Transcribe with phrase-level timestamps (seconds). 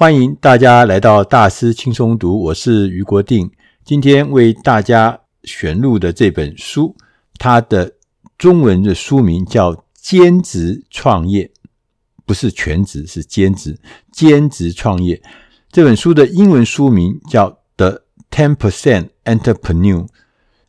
[0.00, 3.50] 欢迎大家来到大师轻松读，我是余国定。
[3.84, 6.96] 今天为大家选录的这本书，
[7.36, 7.92] 它的
[8.38, 11.44] 中文的书名叫《兼职创业》，
[12.24, 13.78] 不是全职，是兼职。
[14.10, 15.22] 兼职创业
[15.70, 20.06] 这本书的英文书名叫《The Ten Percent Entrepreneur》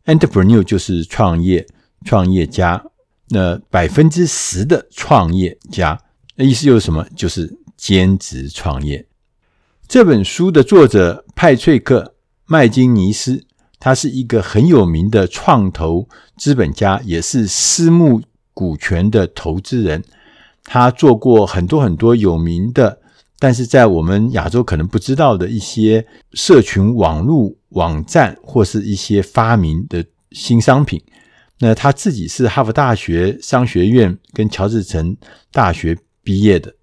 [0.07, 1.65] ，Entrepreneur 就是创业、
[2.03, 2.83] 创业家。
[3.29, 5.97] 那百分之十的创业家，
[6.35, 7.07] 那意思又是什么？
[7.15, 9.07] 就是兼职创业。
[9.91, 12.01] 这本书的作者派翠克·
[12.45, 13.43] 麦金尼斯，
[13.77, 16.07] 他是一个很有名的创投
[16.37, 18.21] 资本家，也是私募
[18.53, 20.01] 股权的投资人。
[20.63, 23.01] 他做过很多很多有名的，
[23.37, 31.03] 但是在我们亚洲可能不知道的一些社群网络网站或是一些发明的新商品。
[31.59, 35.17] 那他自己是哈佛大学商学院跟乔治城
[35.51, 36.73] 大学毕业的。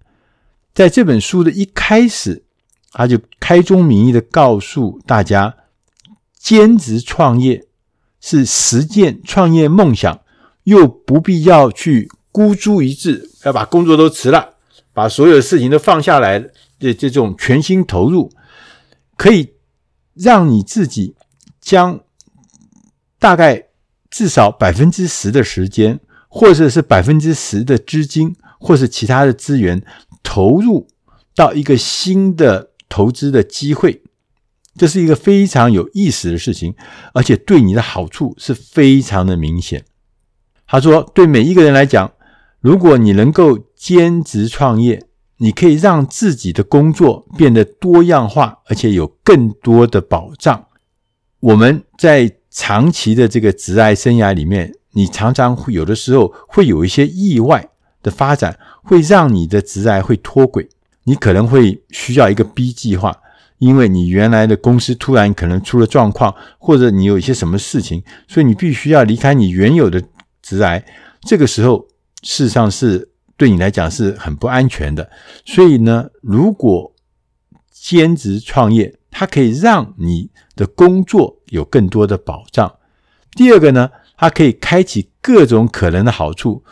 [0.75, 2.43] 在这本书的一开始，
[2.91, 5.55] 他就开宗明义的告诉大家，
[6.37, 7.67] 兼职创业
[8.19, 10.21] 是实践创业梦想，
[10.63, 14.55] 又不必要去孤注一掷，要把工作都辞了，
[14.91, 16.43] 把所有事情都放下来
[16.79, 18.31] 这这种全心投入，
[19.15, 19.53] 可以
[20.15, 21.15] 让你自己
[21.61, 21.99] 将
[23.19, 23.67] 大概
[24.09, 29.83] 至少百分之十的时间，或者是百分之十的资金，或是其他的资源
[30.23, 30.87] 投入
[31.35, 32.68] 到一个新的。
[32.89, 34.01] 投资的机会，
[34.75, 36.75] 这是一个非常有意思的事情，
[37.13, 39.85] 而且对你的好处是非常的明显。
[40.67, 42.11] 他说，对每一个人来讲，
[42.59, 45.05] 如果你能够兼职创业，
[45.37, 50.65] 你可以让自己的工作变得多样化，而且有更多的保障。
[51.39, 57.69] 我们在长期的这个职涯生涯里面，你常常会有的时候会有一些意外
[58.03, 60.67] 的发展，会让你的职涯会脱轨。
[61.09, 63.11] 你可能会需要一个 B 计划，
[63.57, 69.99] 因为你原来的公司突然可能出了状况，或者你有一些什么事情，所以你必须要离开你原有的
[70.43, 70.79] 职涯。
[71.21, 71.87] 这个时候，
[72.21, 75.09] 事实上是对你来讲是很不安全的。
[75.43, 76.93] 所以呢，如果
[77.71, 82.71] 兼职创业，它可以让你的工作有更多的保障。
[83.31, 86.63] 第二个呢，它可以开启各种可能的好处。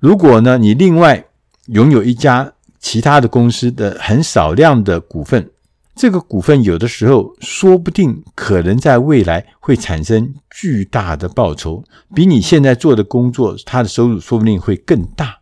[0.00, 1.26] 如果呢，你另外
[1.66, 2.53] 拥有一家。
[2.84, 5.50] 其他的公司的很少量的股份，
[5.96, 11.82] 这个股份有的时候说不定可能在未来会产生巨大的报酬，
[12.14, 15.38] 比你现在做的工作，它的收入说不定会更大。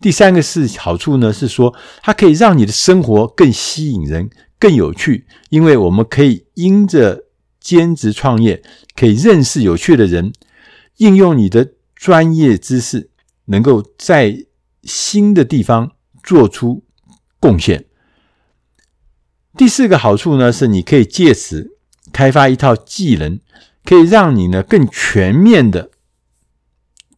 [0.00, 7.24] 第三个是好处呢，是说它可以让你的生活更吸引人、更有趣，因为我们可以因着
[7.60, 8.62] 兼职创业，
[8.96, 10.32] 可以认识有趣的人，
[10.96, 13.10] 应用你的专业知识，
[13.44, 14.46] 能够在
[14.84, 15.92] 新的地方。
[16.28, 16.84] 做出
[17.40, 17.86] 贡献。
[19.56, 21.78] 第四个好处呢，是你可以借此
[22.12, 23.40] 开发一套技能，
[23.82, 25.90] 可以让你呢更全面的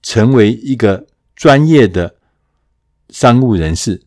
[0.00, 2.14] 成为一个专业的
[3.08, 4.06] 商务人士。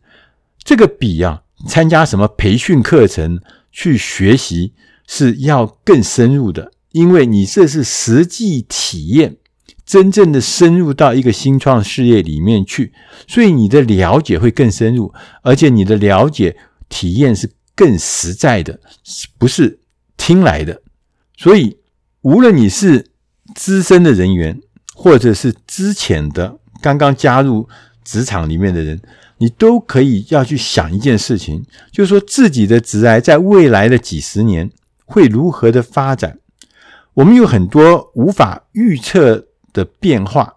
[0.62, 4.72] 这个比啊参加什么培训课程去学习
[5.06, 9.36] 是要更深入的，因为你这是实际体验。
[9.84, 12.92] 真正的深入到一个新创事业里面去，
[13.28, 15.12] 所以你的了解会更深入，
[15.42, 16.56] 而且你的了解
[16.88, 18.80] 体验是更实在的，
[19.38, 19.80] 不是
[20.16, 20.80] 听来的。
[21.36, 21.78] 所以，
[22.22, 23.10] 无论你是
[23.54, 24.58] 资深的人员，
[24.94, 27.68] 或者是资浅的刚刚加入
[28.04, 29.00] 职场里面的人，
[29.38, 34.70] 你都可以要去想一件事情，就是说自己的职涯在未来的几十年
[35.04, 36.38] 会如何的发展。
[37.14, 40.54] 我们有很多无法预测的变化，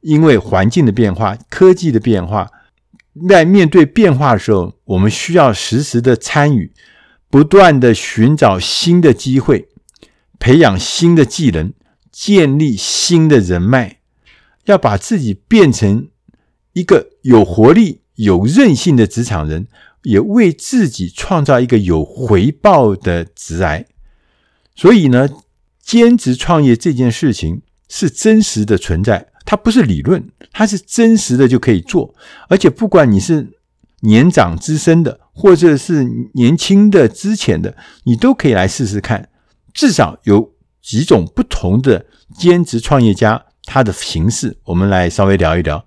[0.00, 2.50] 因为环境的变化、科技的变化，
[3.26, 6.72] 在面对变化的时候，我们需要实时的参与，
[7.30, 9.68] 不断的寻找新的机会，
[10.38, 11.72] 培养新的技能，
[12.12, 14.00] 建立新的人脉，
[14.66, 16.08] 要把自己变成
[16.74, 19.68] 一个有活力、有韧性的职场人，
[20.02, 23.86] 也为自己创造一个有回报的职涯。
[24.74, 25.28] 所以呢，
[25.80, 27.62] 兼职创业这件事情。
[27.88, 32.14] 是真实的存在，它不是理论，它是真实的就可以做。
[32.48, 33.48] 而且不管你是
[34.00, 36.04] 年长资深的，或者是
[36.34, 39.28] 年轻的资浅的，你都可以来试试看。
[39.72, 40.52] 至少有
[40.82, 42.06] 几种不同的
[42.36, 45.84] 兼职创业家，他的形式，我们来稍微聊一聊。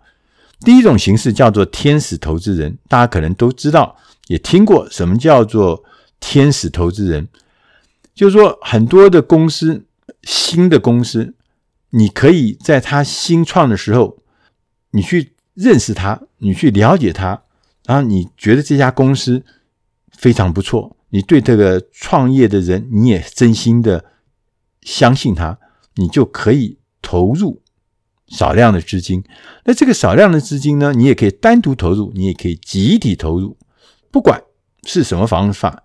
[0.62, 3.96] 第一种形式叫做天使投资人，大家可能都知道，
[4.28, 5.84] 也听过什么叫做
[6.20, 7.28] 天使投资人，
[8.14, 9.86] 就是说很多的公司，
[10.24, 11.34] 新的公司。
[11.92, 14.20] 你可以在他新创的时候，
[14.92, 17.44] 你去认识他，你去了解他，
[17.86, 19.44] 然后你觉得这家公司
[20.12, 24.06] 非常不错，你对这个创业的人，你也真心的
[24.82, 25.58] 相信他，
[25.96, 27.62] 你就可以投入
[28.28, 29.24] 少量的资金。
[29.66, 33.58] 那这个少量的资金呢，你也可以单独投入，你也可以集体投入，
[34.12, 34.44] 不管
[34.84, 35.84] 是什么方法，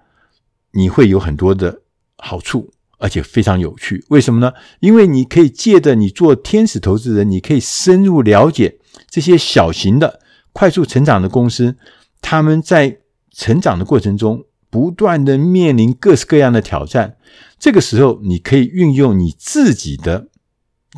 [0.72, 1.80] 你会有很多的
[2.18, 2.73] 好处。
[2.98, 4.52] 而且非常有趣，为什么呢？
[4.80, 8.78] 因为你可以借着你做天使投资人，你可以深入了解
[9.10, 10.20] 这些小型的、
[10.52, 11.76] 快速成长的公司，
[12.22, 13.00] 他们在
[13.32, 17.16] 成长的过程中不断的面临各式各样的挑战。
[17.58, 20.28] 这个时候，你可以运用你自己的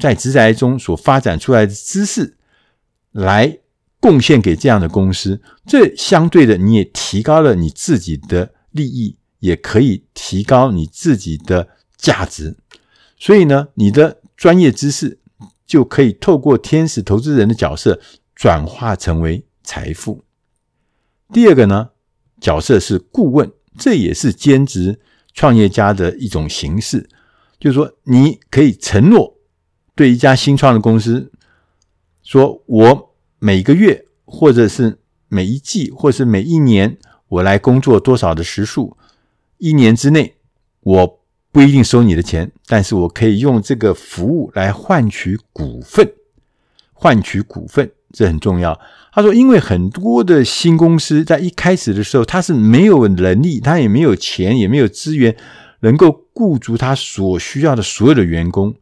[0.00, 2.36] 在职宅中所发展出来的知识，
[3.12, 3.58] 来
[3.98, 5.40] 贡献给这样的公司。
[5.66, 11.68] 这相对的，你也提高了你自己的利益，也可以提高你自己的。
[12.06, 12.56] 价值，
[13.18, 15.18] 所以呢，你的专业知识
[15.66, 18.00] 就可以透过天使投资人的角色
[18.32, 20.22] 转化成为财富。
[21.32, 21.90] 第二个呢，
[22.40, 25.00] 角色是顾问，这也是兼职
[25.34, 27.08] 创业家的一种形式。
[27.58, 29.36] 就是说，你可以承诺
[29.96, 31.32] 对一家新创的公司，
[32.22, 38.96] 说我每个月或者是每一季或是每一年，我来工作多少的时数，
[39.58, 40.36] 一年之内
[40.82, 41.25] 我。
[41.56, 46.06] 不一定收你的钱，但是我可以用这个服务来换取股份，
[46.92, 48.78] 换取股份，这很重要。
[49.10, 55.34] 他说，因为很多的新公司在一开始的时候，他是没有能力，他也没有钱，也没有资源，
[55.80, 58.74] 能够雇足他所需要的所有的员工，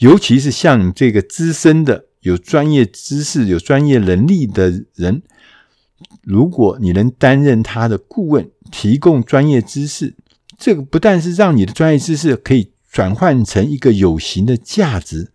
[0.00, 5.22] 尤其是像这个资深的、有专业知识、有专业能力的人，
[6.22, 10.16] 如果你能担任他的顾问，提供专业知识。
[10.60, 15.32] 这个不但是让你的专业知识可以转换成一个有形的价值，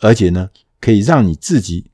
[0.00, 0.48] 而且呢，
[0.80, 1.90] 可以让你自己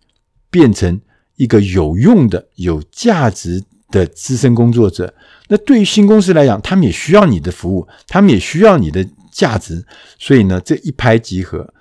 [0.50, 1.00] 变成
[1.34, 5.12] 一个有用的、有价值的资深工作者。
[5.49, 9.84] 那对于新公司来讲，他们也需要你的服务，他们也需要你的价值。
[10.16, 11.75] 所以呢，这一拍即合。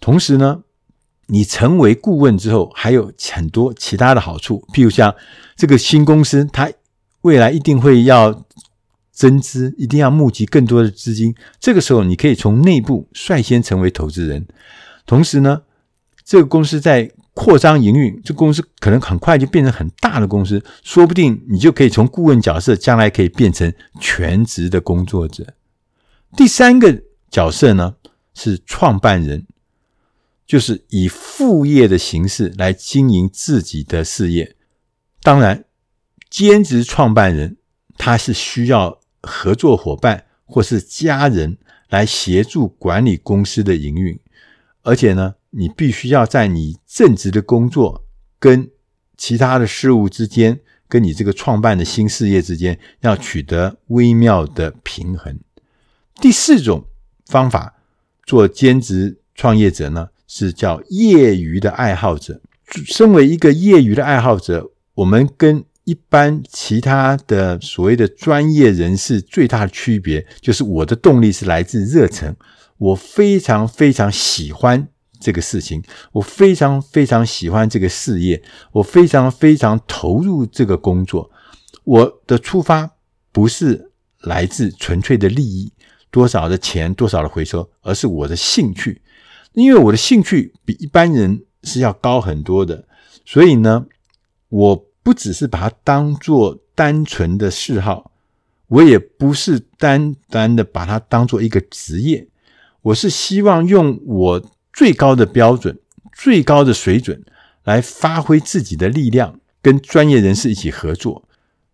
[0.00, 0.62] 同时呢，
[1.28, 5.14] 你成为顾问之后，还有很多其他的好处，譬如像
[5.54, 6.68] 这个新公司，它
[7.20, 8.44] 未来一定会要。
[9.12, 14.46] 增资一定要募集更多的资金，这个时候你可以从内部率先成为投资人。
[15.04, 15.62] 同时呢，
[16.24, 23.70] 这个公司在扩张营运，这公司可能很快就变成很大的公司，说不定你就可以从顾问角色将来可以变成
[24.00, 25.46] 全职的工作者。
[26.34, 27.96] 第三个角色呢，
[28.34, 29.46] 是创办人，
[30.46, 34.56] 就是以副业的形式来经营自己的事业。
[35.22, 35.64] 当然，
[36.30, 37.58] 兼职创办人
[37.98, 39.01] 他是需要。
[39.22, 41.56] 合作伙伴或是家人
[41.88, 44.18] 来协助管理公司的营运，
[44.82, 48.04] 而且呢，你必须要在你正职的工作
[48.38, 48.70] 跟
[49.16, 55.38] 其他的事物之间，跟你这个创办的新事业之间，要取得微妙的平衡。
[56.20, 56.84] 第四种
[57.26, 57.74] 方法
[58.24, 62.40] 做兼职创业者呢，是叫业余的爱好者。
[62.86, 72.34] 身为一个业余的爱好者，我们跟一般其他的所谓的专业人士最大的区别，就是我的动力是来自热忱，
[72.78, 74.86] 我非常非常喜欢
[75.18, 75.82] 这个事情，
[76.12, 78.40] 我非常非常喜欢这个事业，
[78.70, 81.28] 我非常非常投入这个工作。
[81.82, 82.88] 我的出发
[83.32, 83.90] 不是
[84.20, 85.72] 来自纯粹的利益，
[86.12, 89.02] 多少的钱，多少的回收，而是我的兴趣，
[89.54, 92.86] 因为我的兴趣比一般人是要高很多的，
[93.24, 93.86] 所以呢，
[94.48, 94.86] 我。
[95.02, 98.12] 不只是把它当做单纯的嗜好，
[98.68, 102.28] 我也不是单单的把它当做一个职业，
[102.82, 105.78] 我是希望用我最高的标准、
[106.12, 107.22] 最高的水准
[107.64, 111.28] 来发挥自己的力量，跟专业人士一起合作。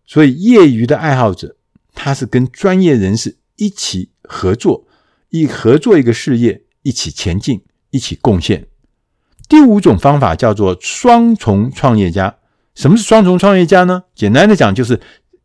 [0.05, 1.55] 所以，业余的爱好者，
[1.93, 4.87] 他是跟专业人士一起合作，
[5.29, 8.65] 一合作一个事业，一起前进，一起贡献。
[9.47, 12.38] 第五种方法叫做双重创业家。
[12.79, 14.05] 什么是双重创业家呢？
[14.15, 15.01] 简单的讲，就是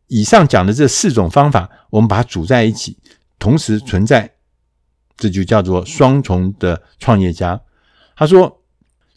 [0.07, 2.97] 以上讲的这四种方法，我们把它组在一起，
[3.37, 4.35] 同时存在，
[5.17, 7.59] 这就叫做双重的创业家。
[8.15, 8.61] 他说，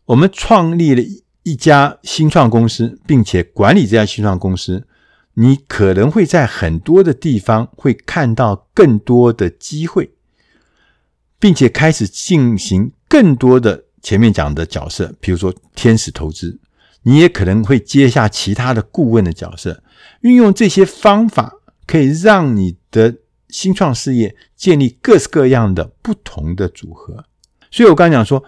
[0.07, 1.03] 我们创立了
[1.45, 4.89] 一家新创公司，并且管理这家新创公司，
[5.35, 10.11] 你可能会在很多的地方会看到更多的机会，
[11.39, 16.59] 并且开始进行更多的前面讲的角色，比如说天使投资。
[17.09, 19.83] 你也可能会接下其他的顾问的角色，
[20.21, 21.55] 运用这些方法，
[21.87, 23.17] 可以让你的
[23.49, 27.25] 新创事业建立各式各样的不同的组合。
[27.71, 28.45] 所以我刚才讲说，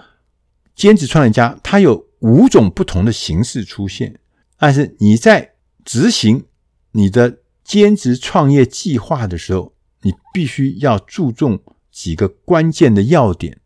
[0.74, 4.20] 兼职创业家他有五种不同的形式出现，
[4.58, 5.52] 但是你在
[5.82, 6.44] 执行
[6.92, 13.58] 你的兼职创业计划的时候，你必须要注重几个关键的要点。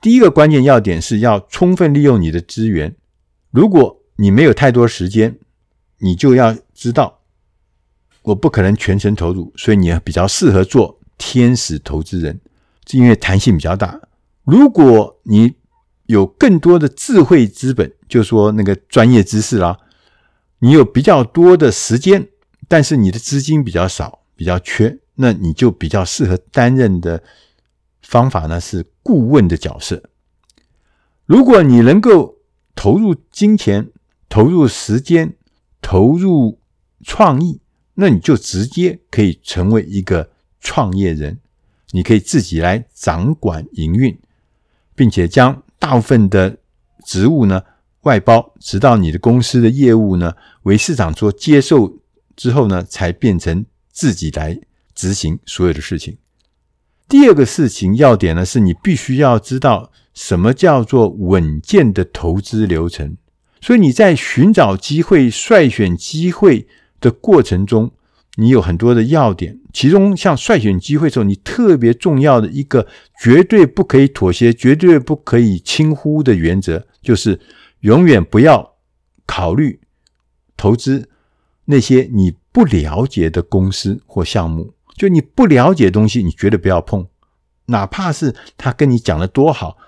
[0.00, 2.96] 第一个关键要点是要充分利用你的资源。
[3.52, 5.38] 如果你没有太多时间，
[5.98, 7.20] 你就要知道，
[8.22, 12.40] 我不可能全程投入，所以你比较适合做天使投资人，
[12.86, 14.00] 是因为弹性比较大。
[14.44, 15.54] 如果你
[16.06, 19.78] 有更多的智慧资本，就说那个专业知识啦，
[20.58, 22.28] 你有比较多的时间，
[22.68, 27.22] 但是你的资金比较少，比较缺，那你就比较适合担任的
[28.02, 30.02] 方法呢，是顾问的角色。
[31.24, 32.36] 如果你能够
[32.74, 33.90] 投入金钱、
[34.34, 35.36] 投入时间、
[35.80, 36.58] 投入
[37.04, 37.60] 创意，
[37.94, 40.28] 那你就直接可以成为一个
[40.60, 41.38] 创业人。
[41.92, 44.18] 你可以自己来掌管营运，
[44.96, 46.58] 并且将大部分的
[47.06, 47.62] 职务呢
[48.00, 52.00] 外包，直到你的公司的业务呢为市场所接受
[52.34, 54.58] 之后呢，才变成自己来
[54.96, 56.18] 执行所有的事情。
[57.08, 63.16] 第二个事情要点呢，是你必须要知道什么叫做稳健的投资流程。
[63.64, 66.68] 所以你在寻找机会、筛选机会
[67.00, 67.90] 的过程中，
[68.34, 69.58] 你有很多的要点。
[69.72, 72.86] 其中，像筛选机会的时候，你特别重要的一个
[73.18, 77.40] 绝对不可以妥协、绝对不可以轻忽的原则，就是
[77.80, 78.74] 永远不要
[79.24, 79.80] 考虑
[80.58, 81.08] 投资
[81.64, 84.74] 那些你不了解的公司或项目。
[84.94, 87.06] 就你不了解的东西，你绝对不要碰，
[87.64, 89.78] 哪怕是他跟你讲的多好，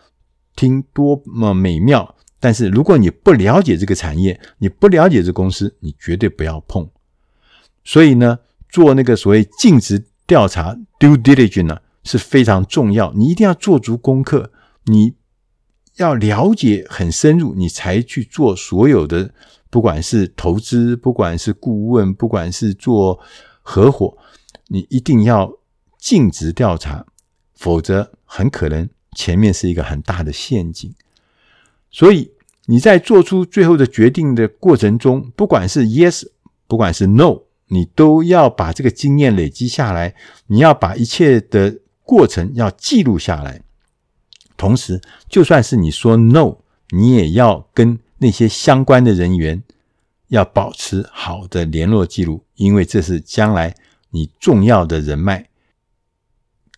[0.57, 6.89] 听多么美妙，但是如果你不了解这个产业，你不了解这公司，你绝对不要碰。
[7.85, 8.39] 所以呢，
[8.69, 14.53] 做那个所谓尽职调查 （due diligence） 呢是非常重要，你一定要做足功课，
[14.85, 15.15] 你
[15.97, 19.33] 要了解很深入，你才去做所有的，
[19.71, 23.19] 不管是投资，不管是顾问，不管是做
[23.63, 24.19] 合伙。
[24.69, 25.51] 你一定要
[25.99, 27.07] 尽职调查，
[27.55, 30.93] 否则很可能前面是一个很大的陷阱。
[31.97, 32.31] 所以
[32.67, 36.25] 你在做出最后的决定的过程中，不管是 yes，
[36.67, 37.39] 不管是 no，
[37.69, 40.15] 你都要把这个经验累积下来。
[40.49, 43.63] 你要把一切的过程要记录下来。
[44.59, 46.59] 同时，就算是你说 no，
[46.91, 49.63] 你也要跟那些相关的人员
[50.29, 53.75] 要保持好的联络记录，因为这是将来。
[54.11, 55.47] 你重要的人脉，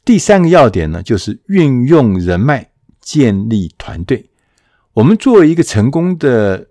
[0.04, 2.70] 第三个要点呢，就是运用人脉
[3.00, 4.30] 建立团队。
[4.94, 6.68] 我们作为一个成功的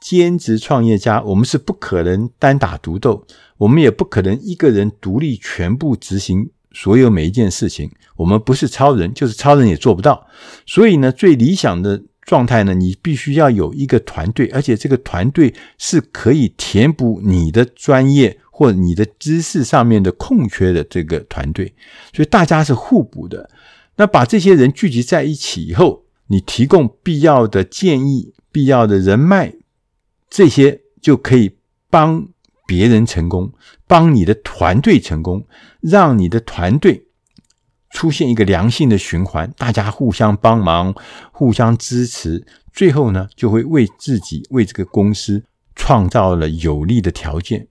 [0.00, 3.26] 兼职创业家，我们是不可能单打独斗，
[3.58, 7.90] 我们也不可能一个人独立全部执行所有每一件事情。
[8.16, 10.26] 我们不是超人，就是超人也做不到。
[10.66, 18.38] 所以呢，最理想的状态呢，你必须要有一个团队，而且这个团队是可以填补你的专业。
[18.58, 21.74] 或你的知识上面的空缺的这个团队，
[22.14, 23.50] 所以大家是互补的。
[23.96, 29.54] 那把这些人聚集在一起以后，你提供必要的建议、必要的人脉，
[30.28, 31.56] 这些就可以
[31.88, 32.28] 帮
[32.66, 33.52] 别人成功，
[33.86, 35.46] 帮你的团队成功，
[35.80, 37.06] 让你的团队
[37.90, 40.94] 出现一个良性的循环，大家互相帮忙、
[41.32, 47.68] 互相支持，最后呢，就会为自己、为这个公司创造了有利的条件。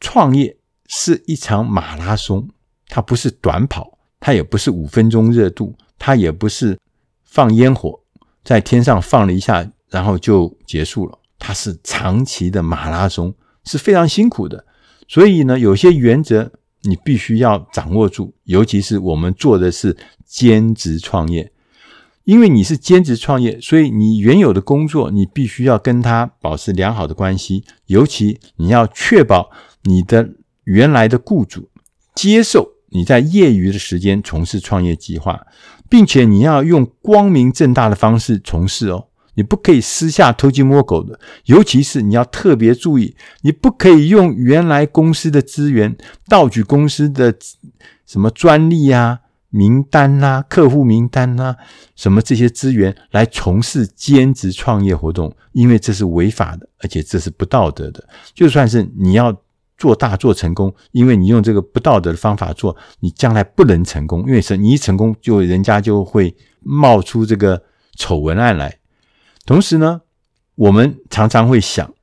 [0.00, 2.48] 创业是一场马拉松，
[2.86, 6.78] 它不是短跑，它也不是五分钟热度，它也不是
[7.38, 8.00] 放烟火
[8.42, 11.16] 在天上放了一下，然后就结束了。
[11.38, 14.66] 它是长期的马拉松，是非常辛苦的。
[15.06, 16.50] 所以呢，有些原则
[16.82, 21.52] 你必须要掌握住，尤其是我们做的是兼职创业。
[22.24, 29.52] 因为你是兼职创业，所以你原有的工作你必须要跟他保持良好的关系，尤其你要确保
[29.84, 30.28] 你的
[30.64, 31.68] 原来的雇主
[32.16, 35.46] 接受你在业余的时间从事创业计划，
[35.88, 45.96] 并且你要用光明正大的方式从事哦，你不可以私下偷鸡摸狗的，尤其是你要特别注意，你不可以用原来公司的资源
[46.28, 47.34] 盗取公司的
[48.06, 49.20] 什么专利啊。
[49.50, 51.56] 名单呐、客户名单呐、
[51.96, 58.06] 什么这些资源来从事兼职创业活动，因为这是违法的，而且这是不道德的。
[58.34, 59.34] 就算是你要
[59.78, 67.62] 做大做成功，因为你用这个不道德的方法做，你将来不能成功，因为是你一成功，就人家就会冒出这个
[67.96, 68.78] 丑闻案来。
[69.46, 70.02] 同时呢，
[70.56, 71.94] 我们常常会想，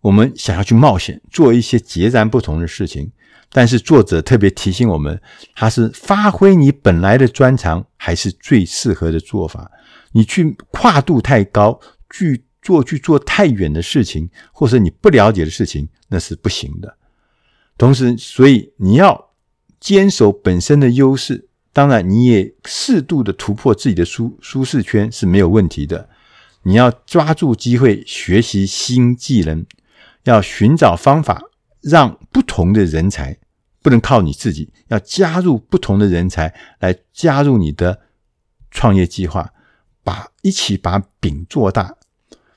[0.00, 3.12] 我们想要去冒险，做一些截然不同的事情。
[3.56, 5.22] 但是作者特别提醒我们，
[5.54, 9.70] 他是发挥你本来的专长，还是最适合的做法。
[10.10, 11.78] 你去跨度太高，
[12.10, 16.96] 去做去做太远的事情，或者你不了解的事情，那是不行的。
[17.76, 19.30] 同时，所以你要
[19.80, 26.08] 坚守本身的优势，当然你也适度的突破自己的舒舒适圈是没有问题的。
[26.62, 29.66] 你要抓住机会学习新技能，
[30.22, 31.42] 要寻找方法，
[31.80, 33.36] 让不同的人才
[33.82, 38.00] 不能靠你自己，要加入不同的人才来加入你的
[38.70, 39.52] 创业计划，
[40.02, 41.96] 把一起把饼做大。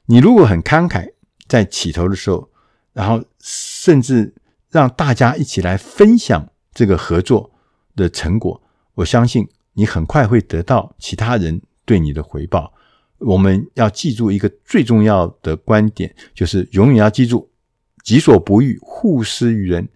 [0.05, 1.12] 你如果很慷慨，
[1.50, 2.50] 在起头的时候，
[2.93, 4.33] 然后甚至
[4.77, 7.51] 让大家一起来分享这个合作
[7.96, 8.62] 的成果，
[8.93, 12.72] 我相信你很快会得到其他人对你的回报。
[13.17, 17.50] 我们要记住一个最重要的观点，就是永远要记住
[18.05, 19.89] “己所不欲，勿施于人”。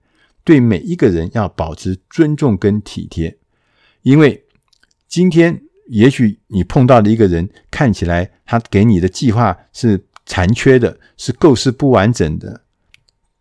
[0.44, 3.38] 对每一个人要保持尊重跟体贴，
[4.02, 4.44] 因为
[5.08, 12.64] 今天也许你碰到的一个人看起来他给你的计划是残缺的，是构思不完整的。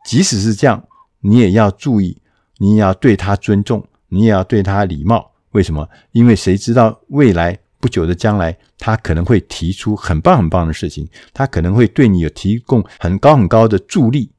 [0.04, 0.86] 即使是这样，
[1.20, 2.20] 你也要注意，
[2.58, 5.32] 你也要对他尊重，你也要对他礼貌。
[5.52, 5.88] 为什么？
[6.12, 7.58] 因为谁知道未来？
[7.80, 14.30] 不久的将来，他可能会提出很棒很棒的事情，他可能会对你有提供很高很高的助力，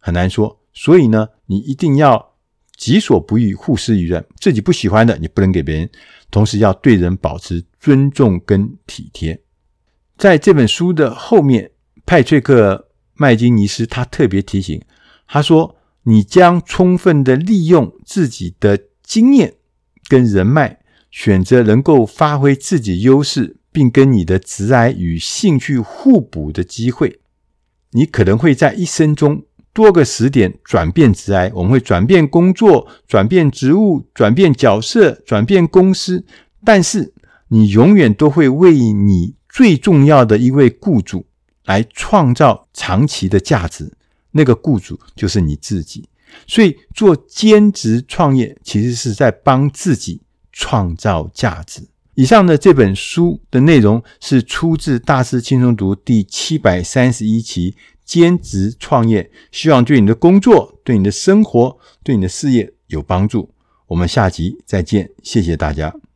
[0.00, 0.60] 很难说。
[0.72, 2.34] 所以呢，你一定要
[2.76, 4.26] 己所不欲，勿施于人。
[4.40, 5.88] 自己不喜欢的，你不能给别人。
[6.28, 9.40] 同时，要对人保持尊重跟体贴。
[10.16, 11.70] 在这本书的后面，
[12.04, 14.82] 派翠克麦金尼斯他特别提醒，
[15.28, 19.54] 他说：“你将充分的利用自己的经验
[20.08, 27.20] 跟人脉。”选择能够发挥自己优势，并跟你的职涯与兴趣互补的机会，
[27.92, 31.50] 你可能会在一生中多个时点转变职涯。
[31.54, 36.26] 我们会转变工作、转变职务、转变角色、转变公司，
[36.62, 37.14] 但是
[37.48, 41.24] 你永远都会为你最重要的一位雇主
[41.64, 43.94] 来创造长期的价值。
[44.32, 46.08] 那个雇主就是你自己。
[46.46, 50.22] 所以做兼职创业，其实是在帮自己。
[50.60, 51.86] 创造价值。
[52.14, 57.70] 以上的这本书的内容是出自《大师轻松读》第七百三十一期
[58.04, 63.54] 《兼职创业》，希望对你的工作、对你的生活、对你的事业有帮助。
[63.86, 65.94] 我们下集再见，谢谢大家。